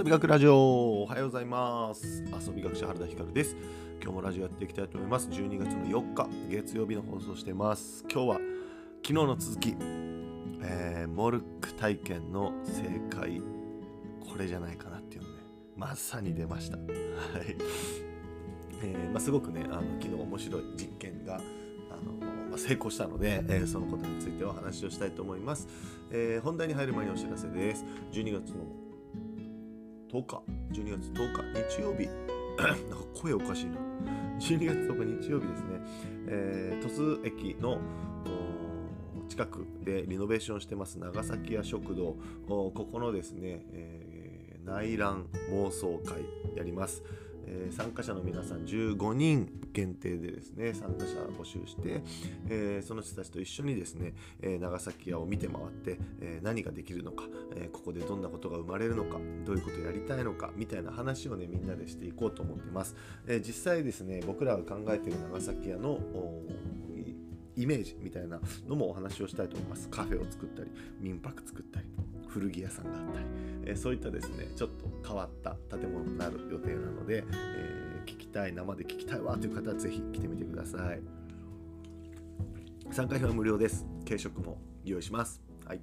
[0.00, 1.02] 遊び学ラジオ。
[1.02, 2.24] おはようございます。
[2.24, 3.54] 遊び学者原田光です。
[4.00, 5.28] 今日もラジオやっていきたいと思います。
[5.28, 8.02] 12月の4日月曜日の放送してます。
[8.10, 9.76] 今日は昨日の続き、
[10.62, 13.42] えー、モルック体験の正解。
[14.26, 15.34] これじゃないかなっていうのね。
[15.76, 16.78] まさに出ました。
[16.78, 16.88] はい、
[18.82, 21.42] えーまあ、すごくねあの昨日面白い実験が
[21.90, 25.68] あの成功したので、えー、そのことについてお話をしたいと思います、
[26.10, 27.84] えー、本題に入る前にお知らせです。
[28.12, 28.64] 12月の
[30.12, 30.42] 10日
[30.72, 32.08] 12月10日日曜日。
[32.58, 33.78] なんか声おかしいな。
[34.40, 35.66] 12月10日日曜日ですね、
[36.26, 37.78] えー、鳥栖駅の
[39.28, 42.16] 近くでリノベーションしてます長崎屋食堂。
[42.48, 46.24] ここのですね、えー、内覧妄想会
[46.56, 47.02] やります。
[47.50, 52.02] えー、参加者の皆さん15人限定でですね参加者募集して、
[52.48, 57.24] えー、その人たちと一緒にですね、え、長崎屋を見て回って、え何ができるのか、
[57.56, 62.94] えここでどんなことが生まれるのかどういうことをやりたいのかみたいな話をねみんなでしていこうと思ってます、
[63.26, 65.98] え実際ですね僕らが考えている長崎屋の
[67.56, 69.88] イメージみたいなのもお話をしたいと思います。
[69.88, 71.86] カフェを作ったり民泊作ったり
[72.30, 73.26] 古着屋さんがあったり、
[73.66, 81.00] えそういったですねちょっと変わった建物になる予定なので、え、聞きたい生で聞きたいわという方はぜひ来てみてください。
[82.90, 83.86] 参加費は無料です。
[84.04, 85.40] 軽食も用意します。
[85.64, 85.80] はい。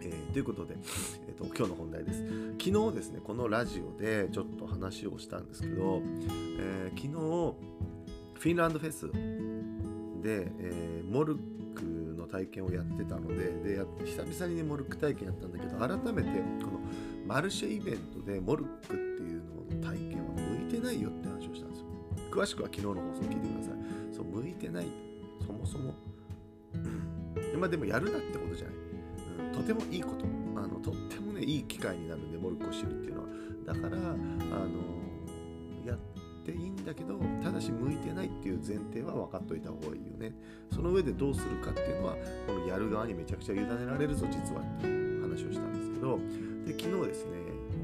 [0.00, 0.76] え、ということで、
[1.28, 2.24] えーと、今日の本題です。
[2.58, 6.00] 昨日ですね、このラジオでちょっと話をしたんですけど、
[6.58, 7.10] えー、昨日、
[8.38, 9.10] フィンランドフェス
[10.22, 11.36] で、えー、モル
[12.26, 16.80] 体験をやってたのでで久々にねモルック体験やったんだけど改めてこの
[17.26, 21.86] マルシェイベントでモルックっていうのの体験は向いてないよって話をしたんですよ。
[22.30, 24.14] 詳しくは昨日の放送聞いてください。
[24.14, 24.86] そう向いてない。
[25.46, 25.94] そもそも、
[27.58, 28.76] まあでもやるなってことじゃない、
[29.48, 30.24] うん、とてもいいこと。
[30.56, 33.28] あのとってもねいい機会になるんでモルックを知るっていうのは。
[33.66, 35.05] だからあの
[36.46, 40.32] っていいんだけどただし向いてないっていう前提は分かっといた方がいいよね
[40.72, 42.14] その上でどうするかっていうのは
[42.46, 46.18] このやる側にめちゃくちゃ委ねられるぞ実はっていう話をしたんですけど
[46.64, 47.32] で昨日ですね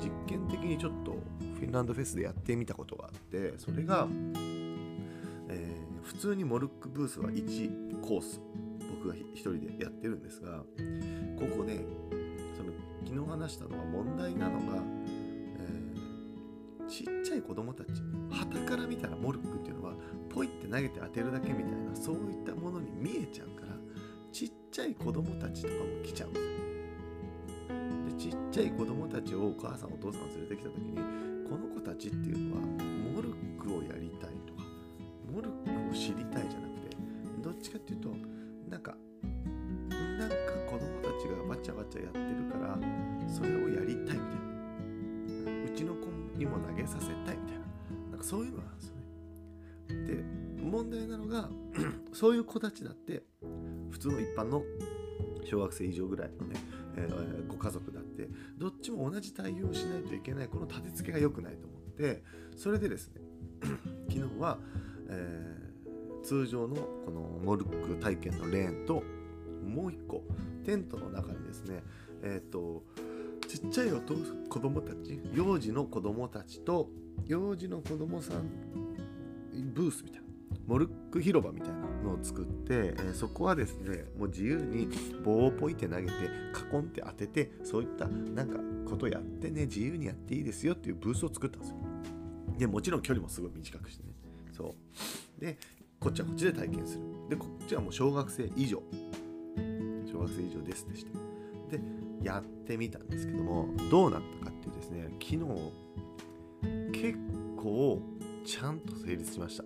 [0.00, 4.08] 実験的にちょっとフィンランドフェスでやってみたことがあってそれが、
[5.48, 8.40] えー、普通にモルックブースは1コース
[8.90, 10.58] 僕が1人でやってるんですが
[11.38, 11.84] ここで
[12.56, 12.72] その
[13.04, 14.82] 昨日話したのは問題なのが
[15.58, 16.16] えー
[16.88, 17.88] ちっちゃい子供たち
[18.30, 19.94] 旗から見たらモルックっていうのは
[20.28, 23.72] ポイって投げて当てるだけみたいなそういったものに見えちゃうから
[24.32, 26.56] ちっちゃい子供たちとかも来ちゃうんですよ。
[28.06, 30.96] でちっちゃい子供たちをお母さんお父さんが連れてきた時に
[31.48, 32.62] この子たちっていうのは
[33.14, 34.68] モルックをやりたいとか
[35.32, 36.96] モルックを知りたいじゃなくて
[37.42, 38.35] どっちかっていうと
[52.16, 53.22] そういう子たちだって
[53.90, 54.62] 普通の一般の
[55.44, 56.56] 小学生以上ぐらいのね、
[56.96, 62.22] えー、ご家族だってどっちも同じ対応しないといけないこの立て付けが良くないと思って
[62.56, 63.20] それでですね
[64.08, 64.56] 昨日は、
[65.10, 69.02] えー、通常のこのモルック体験のレーンと
[69.62, 70.22] もう一個
[70.64, 71.82] テントの中にですね
[72.22, 72.82] えっ、ー、と
[73.46, 76.88] ちっちゃいお子供たち幼児の子供たちと
[77.26, 78.48] 幼児の子供さん
[79.74, 80.26] ブースみたいな
[80.66, 84.88] モルック広場みたいなのを作って、え、そこはですねもう自由に
[85.24, 86.12] 棒をポイって投げて
[86.52, 88.58] カコンって当ててそういったなんか
[88.88, 91.76] ことやってね自由にやっていいですよっていうブースを作ったんですよ。
[92.58, 94.10] でもちろん距離もすごい短くしてね。
[94.52, 94.74] そ
[95.38, 95.40] う。
[95.40, 95.58] で
[96.00, 97.02] こっちはこっちで体験する。
[97.28, 98.82] でこっちはもう小学生以上。
[100.10, 101.10] 小学生以上ですってして。
[101.70, 101.80] で
[102.22, 105.38] やってみたんですけどもどうなったかっていうですね昨日
[106.92, 107.18] 結
[107.56, 108.00] 構
[108.44, 109.64] ちゃんと成立しました。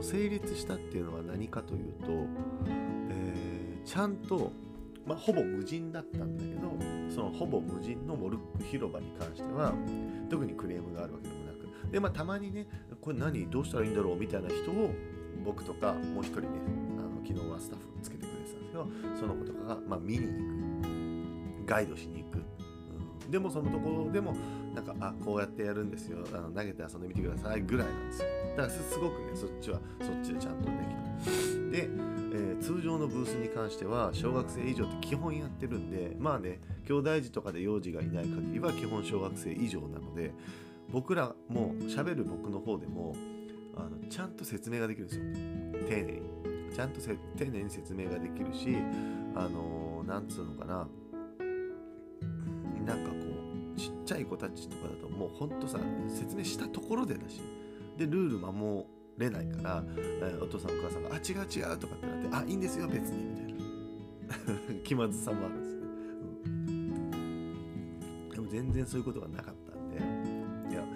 [0.00, 2.06] その成立したっていうのは何かというと、
[3.10, 4.50] えー、ちゃんと、
[5.06, 6.70] まあ、ほぼ無人だったんだけど
[7.14, 9.74] そのほぼ無人のモルック広場に関しては
[10.30, 12.66] 特にクレームがあるわけでもなくでまあたまにね
[13.00, 14.90] これ何どうしたらいいんだろうみたいな人を
[15.44, 16.48] 僕とかもう一人ね
[16.98, 18.86] あの昨日はスタッフつけてくれてたんですけど
[19.18, 22.42] その子とかが、まあ、見に行くガイドしに行く、
[23.30, 24.34] でもそのところでも
[24.74, 26.18] なんかあこうやってやるんですよ。
[26.32, 28.28] あの投げて遊んでみてくださいぐらいなんですよ。
[28.56, 31.00] だからすごくねそっちはそっちでちゃんとできた。
[31.70, 31.88] で、
[32.32, 40.32] えー、通常のブースに関しては小学生以上って基本やってるんでまあね兄弟児とかで幼児がいない限りは基本小学生以上なので
[40.90, 43.14] 僕らも喋る僕の方でも
[43.76, 45.24] あのちゃんと説明ができるんですよ。
[45.88, 46.22] 丁寧に。
[46.74, 48.76] ちゃんと丁寧に説明ができるし
[49.34, 50.88] あのー、なんつうのかな。
[52.86, 53.16] なんかこ
[53.76, 57.40] うちっちゃい子たちとかだともうほんとさ説明したところでだし。
[58.00, 58.86] でルール守
[59.18, 63.60] れないから、えー、お父さんお母さんが「あ違う違う」とかってなって「あいいんですよ別に」みたいな。
[64.84, 65.82] 気まずさもあるんですね、
[68.26, 69.98] うん、でも全然そういうことがなかったんで。
[70.72, 70.86] いや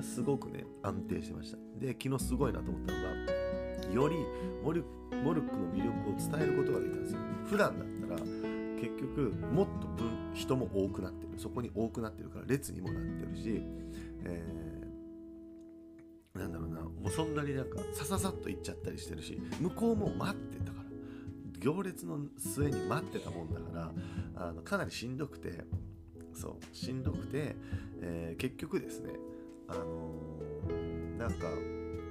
[0.00, 1.58] すごくね安定してました。
[1.78, 4.16] で昨日すごいなと思ったのがより
[4.62, 4.84] モル
[5.22, 7.18] モルックの魅力を伝えることができたんですよ。
[7.44, 8.20] 普段だったら
[8.80, 11.32] 結局もっと分人も多くなってる。
[11.36, 13.62] そこに多くなってるから列にもなってるし、
[14.24, 14.83] えー
[17.04, 20.84] もうそんなになんかさささっと行っちゃったりしてるし向こうも待ってたから。
[21.64, 23.92] 行列の末に待ってたもんだから
[24.36, 25.64] あのかなりしんどくて
[26.34, 27.56] そうしんどくて、
[28.02, 29.14] えー、結局ですね
[29.68, 31.48] あのー、なんか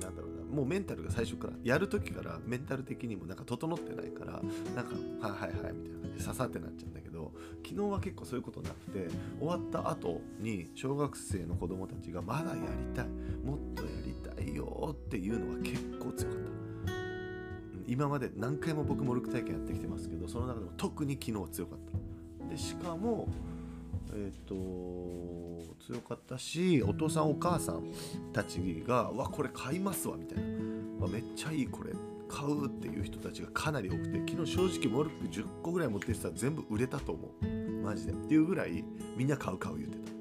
[0.00, 4.42] なんだろうなもうメンタルが最初からやる時からメンタル的にもなんか整ってないから
[4.74, 7.32] なんかはいはいはいみたいな感じで刺さってなっちゃうんだけど
[7.64, 9.08] 昨日は結構そういうことなくて
[9.38, 13.06] 終わった後に小学生の子供たちがまだやりたい
[13.44, 13.90] もっとや
[15.16, 16.92] っていうのが結構強かった
[17.86, 21.78] 今まで何回も僕もルク体験やってきてますけどその中でも特に昨日は強かっ
[22.40, 22.50] た。
[22.50, 23.28] でしかも
[24.12, 27.84] えっ、ー、と強かったしお父さんお母さん
[28.32, 30.44] たちが「わこれ買いますわ」みたいな
[31.00, 31.92] 「わめっちゃいいこれ」
[32.28, 37.46] 買うっていう人たちがかなり多くて昨日正直モルック10個ぐらい持ってきたら全部売れたと思う。
[37.82, 38.12] マジで。
[38.12, 38.84] っていうぐらい
[39.16, 40.16] みんな買う買う言ってた。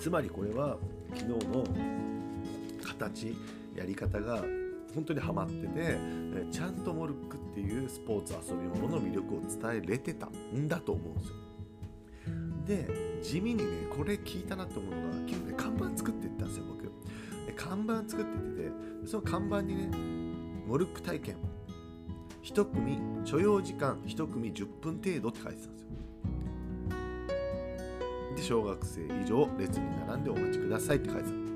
[0.00, 0.78] つまりこれは
[1.14, 1.64] 昨日の
[3.08, 3.34] 形
[3.74, 4.44] やり方が
[4.94, 5.98] 本当にハマってて
[6.50, 11.34] ちゃんとモルックっていうスポーツ遊び物の魅力を伝えれてたんだと思うんですよ。
[12.66, 12.88] で
[13.22, 16.82] 地味にねこれ聞いたなって思うのが昨日ね看板作っていったんですよ僕。
[17.46, 18.70] で看板作ってて
[19.06, 19.96] その看板にね
[20.66, 21.36] モルック体験。
[22.42, 25.88] 1組所要時間1組10分程度って書いてたんですよ。
[28.36, 31.49] で小学生以上列に並んでお待ちくださいって書いてた。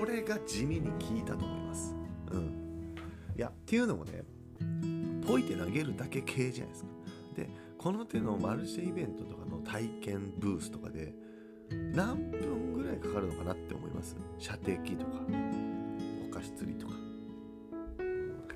[0.00, 1.94] これが地味に効いたと思います。
[2.30, 2.94] うん。
[3.36, 4.22] いやっていうのもね
[5.26, 6.88] ポイて投げるだけ系じゃないですか。
[7.36, 11.12] でこの手のマルシェイベントとかの体験ブースとかで
[11.94, 14.16] 何分ぐらいかかるのかなって思います？
[14.38, 15.10] 射的とか
[16.26, 16.94] お菓子釣りとか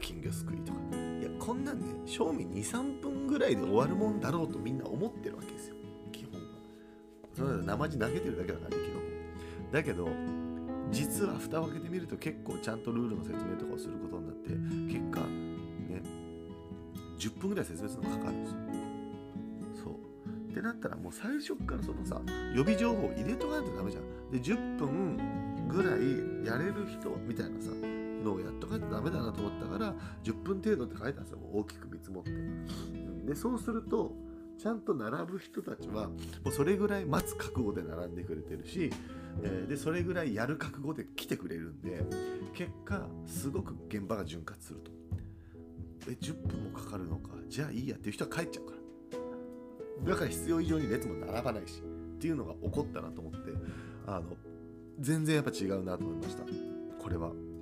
[0.00, 0.78] 金魚すくいとか。
[1.20, 5.76] いやこんなんね賞味23分ぐらいで終わるもんだろうとみんな思ってるわけですよ。
[6.10, 6.46] 基本は。
[7.34, 9.00] そ生地投げてるだけだからね昨日も
[9.72, 10.08] だけど
[10.94, 14.50] 実は蓋を開けてみると結構ちゃんとルールの説明とかをすることになって
[14.92, 16.02] 結果ね
[17.18, 18.58] 10分ぐらい説明するのがかかるんですよ。
[19.84, 20.52] そう。
[20.52, 22.20] ってなったらもう最初からそのさ
[22.54, 24.30] 予備情報入れとかないとダメじゃん。
[24.30, 27.70] で10分ぐらいやれる人みたいなさ
[28.24, 31.38] のをやっとかないとダメだなと思ったから10分程度って書いたんですよ。
[31.52, 32.30] 大きく見積もって。
[33.26, 34.14] でそうすると
[34.58, 36.16] ちゃんと並ぶ人たちはも
[36.46, 38.90] うそれぐらい待つ覚悟で並んでくれてるし、
[39.42, 42.04] えー、でそれぐらいやる覚悟で来てくれるんで
[42.54, 44.90] 結果すごく現場が潤滑すると。
[46.06, 47.30] え10分もかかるのか。
[47.48, 50.12] じゃあいいやっていう人は帰っちゃうから。
[50.12, 53.38] だから必要以上に列も並ばないしっていうのが起こったなと思って
[54.06, 54.36] あの
[55.00, 56.44] 全然やっぱ違うなと思いました。
[56.98, 57.60] これは、うん、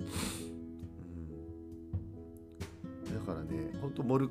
[3.13, 4.29] だからね本当モル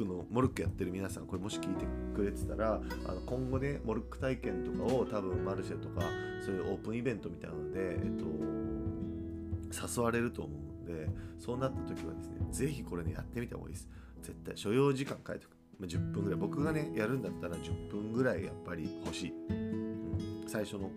[0.00, 6.02] クのモルックやってる皆さんこれもし聞いてくれてたらあの今後ねモルック体験とかを多分マルシェとか
[6.44, 13.88] そういうオープンイベントみたいなので、えっと、誘われると思うんでそうなった時はですね是非これねやってみた方がいいです。
[14.22, 16.38] 絶対所要時間書いておく、まあ、10分ぐらい。
[16.38, 20.90] 僕がねやるんだったら10分ぐらいやっぱり欲しい、うん、最初の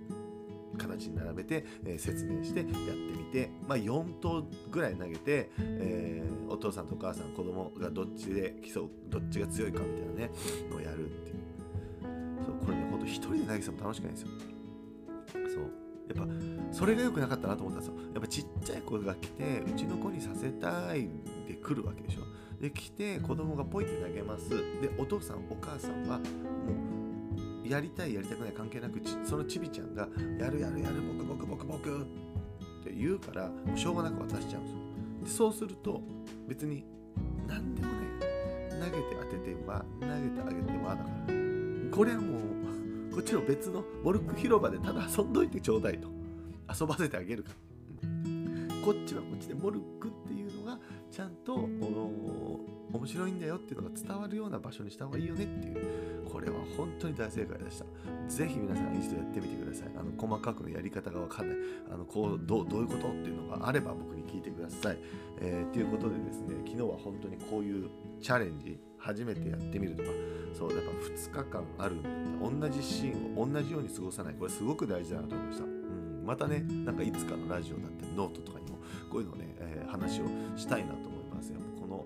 [0.78, 10.32] 形に並べて、えー、説明してやってみて、まあ、4投ぐらい投げて、えー、お父さんとお母さん子供がどっちで競うどっちが強いかみたいなね
[10.70, 11.36] のをやるっていう。
[12.44, 14.28] そうこれねほんと一人で投げても楽しくないんですよ。
[15.54, 15.84] そう。
[16.16, 16.34] やっぱ
[16.74, 18.12] それが良くなかったなと思ったんですよ。
[18.14, 21.10] やっぱちっちゃい子が来てうちの子にさせたい
[21.48, 22.22] で来るわけでしょ。
[22.62, 24.50] で来て子供がポイって投げます。
[24.50, 26.83] でお父さんお母さんはもう
[27.64, 30.08] やりたいやりたくない関係なくそのちびちゃんが
[30.40, 32.06] やるやるやる僕僕僕僕っ
[32.84, 34.80] て言うからうしょうがなく渡しちゃうんですよ。
[35.24, 36.02] でそうすると
[36.48, 36.86] 別に
[37.48, 37.94] 何でもね
[38.70, 41.96] 投げて当てては投げてあげてはだから。
[41.96, 42.40] これはも
[43.12, 46.08] うこっちの別のモルック広場でただ遊んどいてちょうだいと。
[46.80, 47.56] 遊ばせてあげるから、
[48.84, 50.78] こっちはこっちでモルックっていうのが
[51.10, 57.86] ちゃんと面白いんだよっていうのが伝わるような場所にした方がいいよねっていうこれは本当に大正解でした。
[58.28, 59.88] ぜひ皆さん一度やってみてください。
[59.96, 61.58] あの細かくのやり方がわかんない
[61.94, 64.98] あのこうどうどういうことっていうのがあれば僕に聞いてください、
[65.40, 67.90] えー、ということでですね昨日は本当にこういう
[68.22, 70.10] チャレンジ初めてやってみるとか。
[70.54, 72.10] そうやっぱ2日間あるんだ。
[72.68, 74.36] 同じシーンを同じように過ごさない。
[74.36, 75.66] これすごく大事だなと思いました、
[76.24, 78.78] またねなんかいつかのラジオだったりノートとかにも
[79.10, 80.26] こういうのね、えー、話を
[80.56, 81.60] したいなと思いますよ。
[81.80, 82.06] この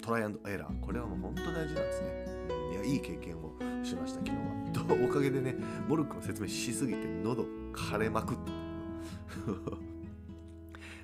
[0.00, 0.80] トライアンドエラー。
[0.80, 4.38] これはもう本当大事なんですね、うん、いやいい経験をしました昨日は。
[4.72, 5.56] と おかげでね
[5.88, 8.52] モルックの説明しすぎて喉枯れまくった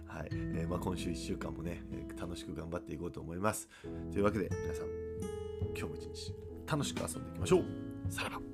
[0.19, 0.29] はい。
[0.33, 3.69] えーまあ、今週1週間もね、えー、楽しく頑張っていこうと思います。
[4.13, 4.87] というわけで皆さん
[5.77, 6.35] 今日も一日
[6.67, 7.65] 楽しく遊んでいきましょう。
[8.09, 8.31] さら。
[8.39, 8.50] ば